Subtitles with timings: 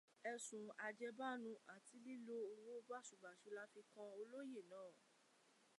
[0.31, 4.91] Ẹ̀sùn àjẹbánu àti lílo owó báṣubàṣu la fi kàn olóyè náà.